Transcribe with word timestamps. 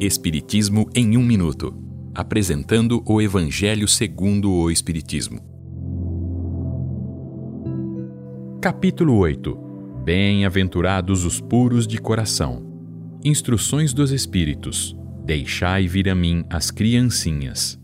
Espiritismo 0.00 0.90
em 0.92 1.16
um 1.16 1.22
minuto, 1.22 1.72
apresentando 2.12 3.00
o 3.06 3.22
Evangelho 3.22 3.86
segundo 3.86 4.50
o 4.50 4.68
Espiritismo. 4.68 5.38
Capítulo 8.60 9.16
8. 9.16 9.56
Bem-aventurados 10.04 11.24
os 11.24 11.40
puros 11.40 11.86
de 11.86 11.98
coração. 11.98 12.66
Instruções 13.24 13.94
dos 13.94 14.10
Espíritos. 14.10 14.96
Deixai 15.24 15.86
vir 15.86 16.08
a 16.08 16.14
mim 16.14 16.44
as 16.50 16.72
criancinhas. 16.72 17.80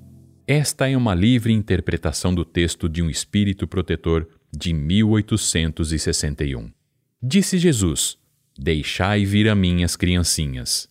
Esta 0.49 0.91
é 0.91 0.97
uma 0.97 1.15
livre 1.15 1.53
interpretação 1.53 2.35
do 2.35 2.45
texto 2.45 2.89
de 2.89 3.03
um 3.03 3.09
espírito 3.09 3.69
protetor 3.69 4.27
de 4.53 4.73
1861. 4.73 6.73
Disse 7.23 7.57
Jesus: 7.57 8.19
Deixai 8.59 9.25
vir 9.25 9.49
a 9.49 9.55
mim 9.55 9.85
as 9.85 9.95
criancinhas. 9.95 10.90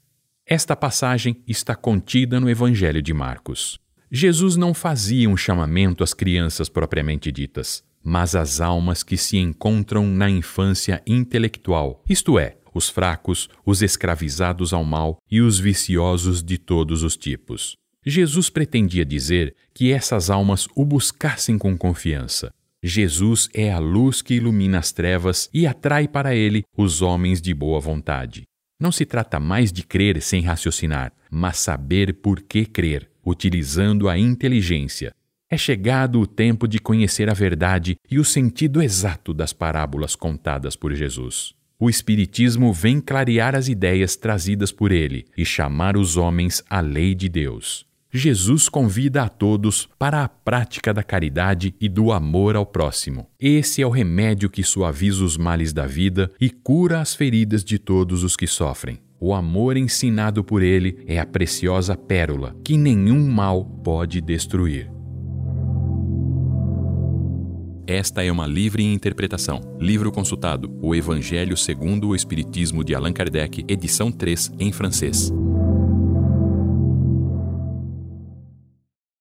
Esta 0.51 0.75
passagem 0.75 1.43
está 1.47 1.75
contida 1.75 2.39
no 2.39 2.49
Evangelho 2.49 3.03
de 3.03 3.13
Marcos. 3.13 3.79
Jesus 4.11 4.55
não 4.55 4.73
fazia 4.73 5.29
um 5.29 5.37
chamamento 5.37 6.03
às 6.03 6.11
crianças 6.11 6.67
propriamente 6.67 7.31
ditas, 7.31 7.83
mas 8.03 8.33
às 8.33 8.59
almas 8.59 9.03
que 9.03 9.15
se 9.15 9.37
encontram 9.37 10.07
na 10.07 10.27
infância 10.27 11.03
intelectual, 11.05 12.03
isto 12.09 12.39
é, 12.39 12.57
os 12.73 12.89
fracos, 12.89 13.47
os 13.63 13.83
escravizados 13.83 14.73
ao 14.73 14.83
mal 14.83 15.19
e 15.29 15.39
os 15.39 15.59
viciosos 15.59 16.41
de 16.41 16.57
todos 16.57 17.03
os 17.03 17.15
tipos. 17.15 17.77
Jesus 18.03 18.49
pretendia 18.49 19.05
dizer 19.05 19.53
que 19.71 19.91
essas 19.91 20.31
almas 20.31 20.67
o 20.75 20.83
buscassem 20.83 21.59
com 21.59 21.77
confiança, 21.77 22.51
Jesus 22.81 23.49
é 23.53 23.71
a 23.71 23.77
luz 23.77 24.23
que 24.23 24.33
ilumina 24.33 24.79
as 24.79 24.91
trevas 24.91 25.47
e 25.53 25.67
atrai 25.67 26.07
para 26.07 26.33
ele 26.33 26.63
os 26.75 27.03
homens 27.03 27.39
de 27.39 27.53
boa 27.53 27.79
vontade. 27.79 28.49
Não 28.79 28.93
se 28.93 29.05
trata 29.05 29.39
mais 29.39 29.73
de 29.73 29.83
crer 29.83 30.21
sem 30.21 30.41
raciocinar, 30.41 31.11
mas 31.29 31.57
saber 31.57 32.13
por 32.13 32.41
que 32.41 32.65
crer, 32.65 33.09
utilizando 33.25 34.07
a 34.07 34.17
inteligência. 34.17 35.13
É 35.49 35.57
chegado 35.57 36.21
o 36.21 36.27
tempo 36.27 36.67
de 36.67 36.79
conhecer 36.79 37.29
a 37.29 37.33
verdade 37.33 37.97
e 38.09 38.19
o 38.19 38.23
sentido 38.23 38.81
exato 38.81 39.33
das 39.33 39.51
parábolas 39.51 40.15
contadas 40.15 40.75
por 40.77 40.93
Jesus. 40.93 41.53
O 41.77 41.89
Espiritismo 41.89 42.71
vem 42.71 43.01
clarear 43.01 43.55
as 43.55 43.67
ideias 43.67 44.15
trazidas 44.15 44.71
por 44.71 44.91
ele 44.91 45.25
e 45.37 45.43
chamar 45.43 45.97
os 45.97 46.15
homens 46.17 46.63
à 46.69 46.79
lei 46.79 47.15
de 47.15 47.27
Deus. 47.27 47.88
Jesus 48.11 48.67
convida 48.67 49.21
a 49.21 49.29
todos 49.29 49.87
para 49.99 50.23
a 50.23 50.27
prática 50.27 50.91
da 50.91 51.03
caridade 51.03 51.75
e 51.79 51.87
do 51.87 52.11
amor 52.11 52.55
ao 52.55 52.65
próximo. 52.65 53.27
Esse 53.39 53.83
é 53.83 53.85
o 53.85 53.91
remédio 53.91 54.49
que 54.49 54.63
suaviza 54.63 55.23
os 55.23 55.37
males 55.37 55.71
da 55.71 55.85
vida 55.85 56.31
e 56.41 56.49
cura 56.49 57.01
as 57.01 57.13
feridas 57.13 57.63
de 57.63 57.77
todos 57.77 58.23
os 58.23 58.35
que 58.35 58.47
sofrem. 58.47 58.99
O 59.19 59.31
amor 59.31 59.77
ensinado 59.77 60.43
por 60.43 60.63
ele 60.63 61.03
é 61.05 61.19
a 61.19 61.25
preciosa 61.25 61.95
pérola 61.95 62.55
que 62.63 62.77
nenhum 62.77 63.29
mal 63.29 63.63
pode 63.63 64.21
destruir. 64.21 64.89
Esta 67.85 68.23
é 68.23 68.31
uma 68.31 68.47
livre 68.47 68.83
interpretação. 68.83 69.61
Livro 69.79 70.11
consultado: 70.11 70.75
O 70.81 70.95
Evangelho 70.95 71.55
segundo 71.57 72.09
o 72.09 72.15
Espiritismo 72.15 72.83
de 72.83 72.95
Allan 72.95 73.13
Kardec, 73.13 73.65
edição 73.67 74.11
3, 74.11 74.53
em 74.59 74.71
francês. 74.71 75.31